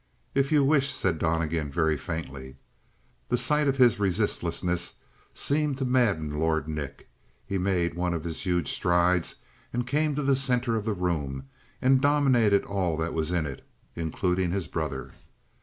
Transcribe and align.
"If 0.33 0.51
you 0.51 0.63
wish," 0.63 0.91
said 0.91 1.19
Donnegan 1.19 1.71
very 1.71 1.95
faintly. 1.95 2.55
The 3.29 3.37
sight 3.37 3.67
of 3.67 3.77
his 3.77 3.99
resistlessness 3.99 4.95
seemed 5.35 5.77
to 5.77 5.85
madden 5.85 6.39
Lord 6.39 6.67
Nick. 6.67 7.07
He 7.45 7.59
made 7.59 7.93
one 7.93 8.15
of 8.15 8.23
his 8.23 8.41
huge 8.41 8.71
strides 8.73 9.35
and 9.71 9.85
came 9.85 10.15
to 10.15 10.23
the 10.23 10.35
center 10.35 10.75
of 10.75 10.85
the 10.85 10.95
room 10.95 11.47
and 11.83 12.01
dominated 12.01 12.63
all 12.63 12.97
that 12.97 13.13
was 13.13 13.31
in 13.31 13.45
it, 13.45 13.63
including 13.95 14.49
his 14.51 14.65
brother. 14.67 15.13